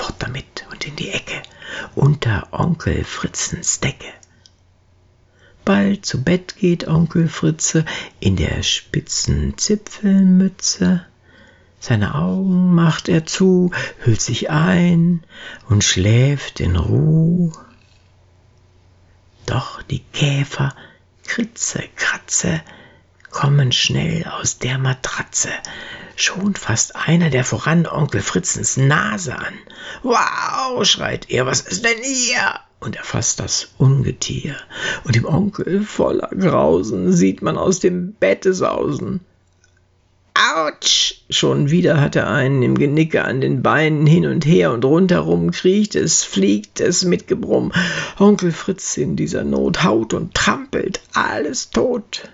Fort 0.01 0.17
damit 0.21 0.65
und 0.71 0.87
in 0.87 0.97
die 0.97 1.11
Ecke, 1.11 1.43
unter 1.95 2.49
Onkel 2.53 3.05
Fritzens 3.05 3.81
Decke. 3.81 4.11
Bald 5.67 6.07
zu 6.07 6.25
Bett 6.25 6.57
geht 6.57 6.89
Onkel 6.89 7.29
Fritze 7.29 7.85
in 8.19 8.37
der 8.37 8.63
spitzen 8.63 9.59
Zipfelmütze. 9.59 11.05
Seine 11.81 12.15
Augen 12.15 12.75
macht 12.75 13.11
er 13.11 13.27
zu, 13.27 13.73
hüllt 13.99 14.23
sich 14.23 14.49
ein 14.49 15.23
und 15.69 15.85
schläft 15.85 16.61
in 16.61 16.77
Ruh. 16.77 17.53
Doch 19.45 19.83
die 19.83 20.03
Käfer 20.15 20.75
Kritze, 21.27 21.85
Kratze, 21.97 22.63
kommen 23.31 23.73
schnell 23.73 24.25
aus 24.25 24.59
der 24.59 24.79
Matratze. 24.79 25.51
Schon 26.17 26.55
fasst 26.55 26.97
einer 26.97 27.31
der 27.31 27.45
voran 27.45 27.87
Onkel 27.87 28.21
Fritzens 28.21 28.77
Nase 28.77 29.37
an. 29.37 29.55
Wow, 30.03 30.85
schreit 30.85 31.31
er, 31.31 31.47
was 31.47 31.63
ist 31.63 31.85
denn 31.85 32.03
hier? 32.03 32.61
Und 32.81 32.97
er 32.97 33.05
fasst 33.05 33.41
das 33.41 33.69
Ungetier. 33.79 34.57
Und 35.05 35.15
dem 35.15 35.25
Onkel 35.25 35.83
voller 35.83 36.29
Grausen 36.29 37.13
sieht 37.13 37.43
man 37.43 37.57
aus 37.57 37.79
dem 37.79 38.13
Bette 38.15 38.53
sausen. 38.53 39.21
Autsch! 40.35 41.23
Schon 41.29 41.71
wieder 41.71 42.01
hat 42.01 42.17
er 42.17 42.29
einen 42.29 42.63
im 42.63 42.79
Genicke 42.79 43.25
an 43.25 43.41
den 43.41 43.63
Beinen 43.63 44.07
hin 44.07 44.27
und 44.27 44.47
her 44.47 44.73
und 44.73 44.85
rundherum 44.85 45.51
kriecht 45.51 45.95
es, 45.95 46.25
fliegt 46.25 46.81
es 46.81 47.05
mit 47.05 47.29
Gebrumm. 47.29 47.73
Onkel 48.19 48.51
Fritz 48.51 48.97
in 48.97 49.17
dieser 49.17 49.45
Not 49.45 49.85
haut 49.85 50.15
und 50.15 50.35
trampelt, 50.35 51.01
alles 51.13 51.71
tot. 51.71 52.31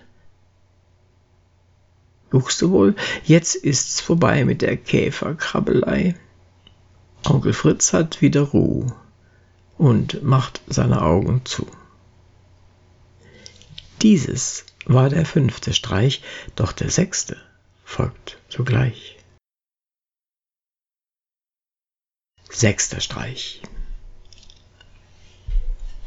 Guckst 2.36 2.60
du 2.60 2.70
wohl, 2.70 2.94
jetzt 3.24 3.54
ist's 3.54 4.02
vorbei 4.02 4.44
mit 4.44 4.60
der 4.60 4.76
Käferkrabbelei. 4.76 6.16
Onkel 7.24 7.54
Fritz 7.54 7.94
hat 7.94 8.20
wieder 8.20 8.42
Ruhe 8.42 8.94
und 9.78 10.22
macht 10.22 10.60
seine 10.66 11.00
Augen 11.00 11.46
zu. 11.46 11.66
Dieses 14.02 14.66
war 14.84 15.08
der 15.08 15.24
fünfte 15.24 15.72
Streich, 15.72 16.22
doch 16.56 16.72
der 16.72 16.90
sechste 16.90 17.38
folgt 17.86 18.36
sogleich. 18.50 19.16
Sechster 22.50 23.00
Streich. 23.00 23.62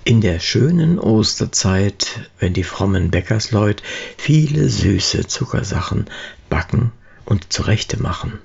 In 0.09 0.21
der 0.21 0.39
schönen 0.39 0.97
Osterzeit, 0.97 2.31
wenn 2.39 2.55
die 2.55 2.63
frommen 2.63 3.11
Bäckersleut 3.11 3.83
viele 4.17 4.67
süße 4.67 5.27
Zuckersachen 5.27 6.07
backen 6.49 6.91
und 7.25 7.53
zurechte 7.53 8.01
machen, 8.01 8.39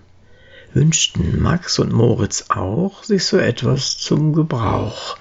wünschten 0.75 1.41
Max 1.41 1.79
und 1.79 1.91
Moritz 1.91 2.51
auch 2.51 3.03
sich 3.03 3.25
so 3.25 3.39
etwas 3.39 3.97
zum 3.97 4.35
Gebrauch. 4.35 5.17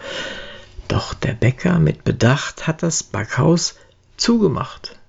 Doch 0.90 1.14
der 1.14 1.32
Bäcker 1.32 1.80
mit 1.80 2.04
Bedacht 2.04 2.68
hat 2.68 2.84
das 2.84 3.04
Backhaus 3.04 3.76
zugemacht. 4.18 5.00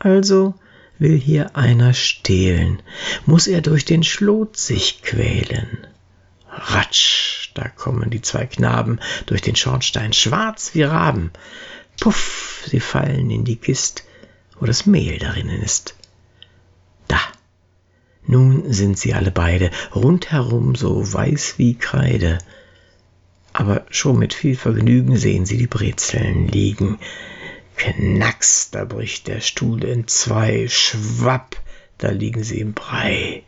Also 0.00 0.54
will 0.98 1.16
hier 1.16 1.54
einer 1.54 1.94
stehlen, 1.94 2.82
muss 3.24 3.46
er 3.46 3.60
durch 3.60 3.84
den 3.84 4.02
Schlot 4.02 4.56
sich 4.56 5.02
quälen. 5.02 5.86
Ratsch, 6.50 7.31
da 7.54 7.68
kommen 7.68 8.10
die 8.10 8.22
zwei 8.22 8.46
Knaben 8.46 9.00
durch 9.26 9.42
den 9.42 9.56
Schornstein, 9.56 10.12
schwarz 10.12 10.74
wie 10.74 10.82
Raben. 10.82 11.30
Puff, 12.00 12.64
sie 12.66 12.80
fallen 12.80 13.30
in 13.30 13.44
die 13.44 13.56
Kist, 13.56 14.04
wo 14.58 14.66
das 14.66 14.86
Mehl 14.86 15.18
darinnen 15.18 15.62
ist. 15.62 15.94
Da, 17.08 17.20
nun 18.26 18.72
sind 18.72 18.98
sie 18.98 19.14
alle 19.14 19.30
beide 19.30 19.70
rundherum 19.94 20.74
so 20.74 21.12
weiß 21.12 21.54
wie 21.58 21.74
Kreide. 21.74 22.38
Aber 23.52 23.84
schon 23.90 24.18
mit 24.18 24.32
viel 24.32 24.56
Vergnügen 24.56 25.16
sehen 25.16 25.44
sie 25.44 25.58
die 25.58 25.66
Brezeln 25.66 26.48
liegen, 26.48 26.98
Knacks, 27.76 28.70
da 28.70 28.84
bricht 28.84 29.26
der 29.26 29.40
Stuhl 29.40 29.82
in 29.84 30.06
zwei, 30.06 30.68
schwapp, 30.68 31.56
da 31.98 32.10
liegen 32.10 32.44
sie 32.44 32.60
im 32.60 32.74
Brei. 32.74 33.42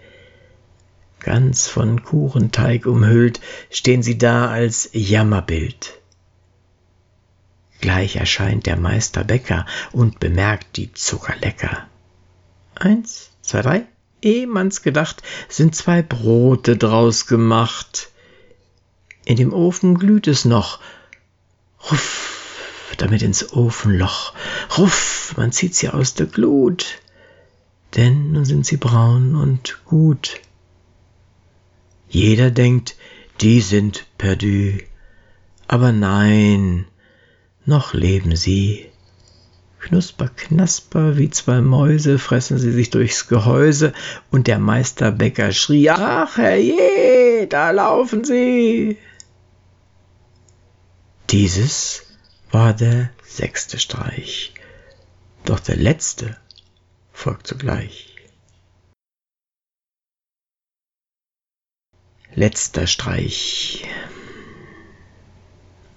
Ganz 1.25 1.69
von 1.69 2.03
Kuchenteig 2.03 2.85
umhüllt 2.85 3.41
stehen 3.71 4.03
sie 4.03 4.19
da 4.19 4.51
als 4.51 4.91
Jammerbild. 4.93 5.99
Gleich 7.81 8.17
erscheint 8.17 8.67
der 8.67 8.77
Meister 8.77 9.25
Bäcker 9.25 9.65
und 9.93 10.21
bemerkt 10.21 10.77
die 10.77 10.93
Zuckerlecker. 10.93 11.89
Eins, 12.75 13.31
zwei, 13.41 13.63
drei, 13.63 13.87
eh 14.21 14.45
man's 14.45 14.83
gedacht, 14.83 15.23
sind 15.49 15.75
zwei 15.75 16.03
Brote 16.03 16.77
draus 16.77 17.27
gemacht. 17.27 18.11
In 19.25 19.37
dem 19.37 19.55
Ofen 19.55 19.97
glüht 19.97 20.29
es 20.29 20.45
noch. 20.45 20.79
Ruff, 21.91 22.59
damit 22.99 23.23
ins 23.23 23.51
Ofenloch. 23.55 24.35
Ruff, 24.77 25.33
man 25.39 25.53
zieht 25.53 25.75
sie 25.75 25.89
aus 25.89 26.13
der 26.13 26.27
Glut, 26.27 27.01
denn 27.97 28.33
nun 28.33 28.45
sind 28.45 28.67
sie 28.67 28.77
braun 28.77 29.37
und 29.37 29.81
gut. 29.87 30.43
Jeder 32.15 32.53
denkt, 32.53 32.95
die 33.41 33.61
sind 33.61 34.07
perdu, 34.19 34.79
aber 35.67 35.91
nein, 35.91 36.87
noch 37.67 37.93
leben 37.93 38.37
sie. 38.37 38.87
Knusper, 39.81 40.29
knasper, 40.29 41.19
wie 41.19 41.29
zwei 41.31 41.61
Mäuse 41.61 42.21
fressen 42.21 42.57
sie 42.57 42.71
sich 42.71 42.91
durchs 42.91 43.27
Gehäuse, 43.27 43.93
und 44.31 44.47
der 44.47 44.61
Meisterbäcker 44.61 45.51
schrie, 45.51 45.91
ach 45.91 46.37
herrje, 46.37 47.49
da 47.49 47.73
laufen 47.73 48.23
sie. 48.23 48.97
Dieses 51.31 52.05
war 52.53 52.75
der 52.75 53.11
sechste 53.25 53.81
Streich, 53.81 54.55
doch 55.45 55.59
der 55.59 55.77
letzte 55.77 56.37
folgt 57.13 57.49
sogleich. 57.49 58.14
Letzter 62.37 62.89
Streich. 62.89 63.85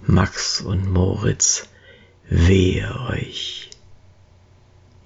Max 0.06 0.60
und 0.60 0.88
Moritz, 0.88 1.68
wehe 2.28 2.94
euch. 3.10 3.70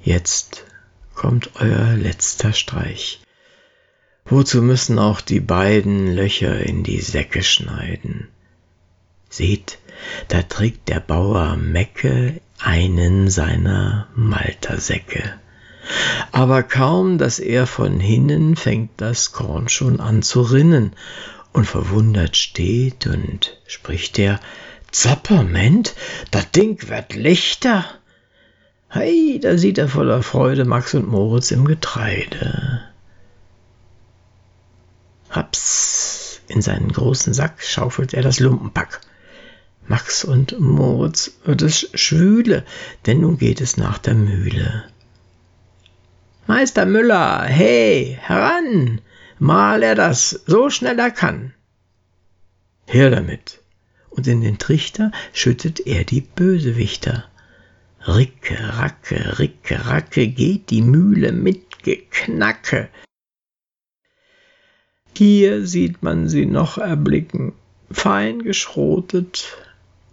Jetzt 0.02 0.66
kommt 1.14 1.52
euer 1.54 1.94
letzter 1.94 2.52
Streich. 2.52 3.20
Wozu 4.26 4.60
müssen 4.60 4.98
auch 4.98 5.22
die 5.22 5.40
beiden 5.40 6.14
Löcher 6.14 6.60
in 6.60 6.82
die 6.82 7.00
Säcke 7.00 7.42
schneiden? 7.42 8.28
Seht, 9.30 9.78
da 10.28 10.42
trägt 10.42 10.90
der 10.90 11.00
Bauer 11.00 11.56
Mecke 11.56 12.42
einen 12.58 13.30
seiner 13.30 14.06
Maltersäcke. 14.14 15.40
Aber 16.30 16.62
kaum, 16.62 17.18
dass 17.18 17.38
er 17.38 17.66
von 17.66 18.00
hinnen 18.00 18.56
fängt 18.56 18.90
das 18.96 19.32
Korn 19.32 19.68
schon 19.68 20.00
an 20.00 20.22
zu 20.22 20.42
rinnen, 20.42 20.94
und 21.52 21.66
verwundert 21.66 22.36
steht 22.36 23.06
und 23.06 23.58
spricht 23.66 24.18
er, 24.18 24.40
Zapperment, 24.90 25.94
das 26.30 26.50
Ding 26.50 26.88
wird 26.88 27.14
lichter. 27.14 27.84
Hei, 28.92 29.38
da 29.40 29.56
sieht 29.56 29.78
er 29.78 29.88
voller 29.88 30.22
Freude 30.22 30.64
Max 30.64 30.94
und 30.94 31.08
Moritz 31.08 31.50
im 31.50 31.64
Getreide. 31.64 32.82
Haps, 35.30 36.40
in 36.48 36.60
seinen 36.60 36.92
großen 36.92 37.32
Sack 37.32 37.62
schaufelt 37.62 38.12
er 38.12 38.22
das 38.22 38.38
Lumpenpack. 38.38 39.00
Max 39.88 40.24
und 40.24 40.60
Moritz 40.60 41.32
wird 41.44 41.62
es 41.62 41.88
schwüle, 41.94 42.64
denn 43.06 43.20
nun 43.20 43.38
geht 43.38 43.60
es 43.62 43.78
nach 43.78 43.98
der 43.98 44.14
Mühle. 44.14 44.84
Meister 46.46 46.86
Müller, 46.86 47.44
hey, 47.44 48.18
heran, 48.20 49.00
mal 49.38 49.82
er 49.82 49.94
das, 49.94 50.30
so 50.46 50.70
schnell 50.70 50.98
er 50.98 51.10
kann. 51.10 51.54
Her 52.86 53.10
damit, 53.10 53.60
und 54.10 54.26
in 54.26 54.40
den 54.40 54.58
Trichter 54.58 55.12
schüttet 55.32 55.86
er 55.86 56.04
die 56.04 56.20
Bösewichter. 56.20 57.24
Ricke, 58.06 58.58
racke, 58.76 59.38
ricke, 59.38 59.86
racke, 59.86 60.26
geht 60.26 60.70
die 60.70 60.82
Mühle 60.82 61.30
mit 61.30 61.84
Geknacke. 61.84 62.88
Hier 65.16 65.66
sieht 65.66 66.02
man 66.02 66.28
sie 66.28 66.46
noch 66.46 66.78
erblicken, 66.78 67.52
fein 67.90 68.42
geschrotet, 68.42 69.56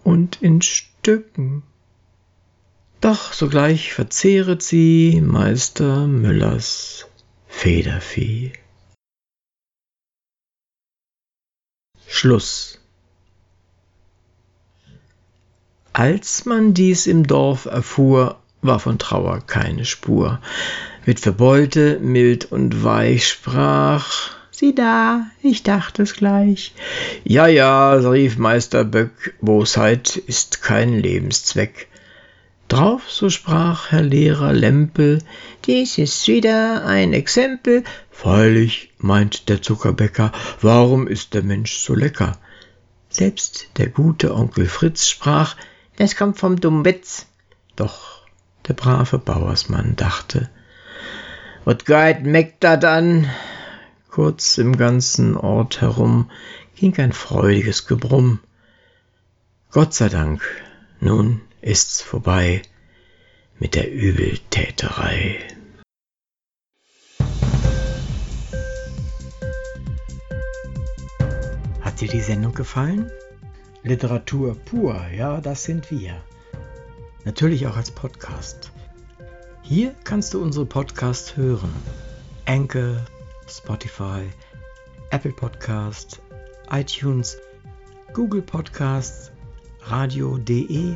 und 0.03 0.41
in 0.41 0.61
Stücken. 0.61 1.63
Doch 3.01 3.31
sogleich 3.31 3.93
verzehret 3.93 4.61
sie 4.61 5.21
Meister 5.21 6.05
Müllers 6.05 7.07
Federvieh. 7.47 8.51
Schluss. 12.07 12.79
Als 15.93 16.43
man 16.43 16.73
dies 16.73 17.07
im 17.07 17.25
Dorf 17.25 17.65
erfuhr, 17.65 18.37
war 18.61 18.79
von 18.79 18.99
Trauer 18.99 19.39
keine 19.47 19.85
Spur. 19.85 20.41
Witwe 21.05 21.31
Beute, 21.31 21.99
mild 21.99 22.51
und 22.51 22.83
weich, 22.83 23.29
sprach, 23.29 24.31
Sieh 24.51 24.75
da, 24.75 25.25
ich 25.41 25.63
dachte 25.63 26.03
es 26.03 26.15
gleich. 26.15 26.73
Ja, 27.23 27.47
ja, 27.47 27.93
rief 27.93 28.37
Meister 28.37 28.83
Böck, 28.83 29.35
Bosheit 29.39 30.17
ist 30.17 30.61
kein 30.61 30.99
Lebenszweck. 30.99 31.87
Drauf, 32.69 33.09
so 33.09 33.31
sprach 33.31 33.89
Herr 33.89 34.03
Lehrer 34.03 34.53
Lempel, 34.53 35.23
dies 35.65 35.97
ist 35.97 36.27
wieder 36.27 36.85
ein 36.85 37.13
Exempel. 37.13 37.83
Freilich, 38.11 38.93
meint 38.99 39.49
der 39.49 39.63
Zuckerbäcker, 39.63 40.31
warum 40.61 41.07
ist 41.07 41.33
der 41.33 41.41
Mensch 41.41 41.77
so 41.77 41.95
lecker? 41.95 42.37
Selbst 43.09 43.71
der 43.77 43.89
gute 43.89 44.35
Onkel 44.35 44.67
Fritz 44.67 45.07
sprach, 45.07 45.55
das 45.97 46.15
kommt 46.15 46.37
vom 46.37 46.61
Dummbitz. 46.61 47.25
Doch 47.75 48.21
der 48.67 48.75
brave 48.75 49.17
Bauersmann 49.17 49.95
dachte, 49.95 50.47
wat 51.65 51.85
geit 51.85 52.23
meckt 52.23 52.63
da 52.63 52.77
dann? 52.77 53.27
Kurz 54.11 54.59
im 54.59 54.77
ganzen 54.77 55.35
Ort 55.35 55.81
herum 55.81 56.29
ging 56.75 56.95
ein 56.99 57.13
freudiges 57.13 57.87
Gebrumm. 57.87 58.41
Gott 59.71 59.95
sei 59.95 60.09
Dank, 60.09 60.43
nun 60.99 61.41
ist's 61.61 62.01
vorbei 62.01 62.61
mit 63.59 63.75
der 63.75 63.91
Übeltäterei. 63.91 65.39
Hat 71.81 72.01
dir 72.01 72.07
die 72.07 72.21
Sendung 72.21 72.53
gefallen? 72.53 73.11
Literatur 73.83 74.55
pur, 74.55 75.07
ja, 75.15 75.41
das 75.41 75.63
sind 75.63 75.91
wir. 75.91 76.21
Natürlich 77.25 77.67
auch 77.67 77.75
als 77.75 77.91
Podcast. 77.91 78.71
Hier 79.61 79.93
kannst 80.03 80.33
du 80.33 80.41
unsere 80.41 80.65
Podcasts 80.65 81.35
hören. 81.35 81.73
Anchor, 82.45 83.05
Spotify, 83.47 84.23
Apple 85.11 85.31
Podcast, 85.31 86.21
iTunes, 86.71 87.37
Google 88.13 88.41
Podcasts, 88.41 89.31
radio.de 89.81 90.95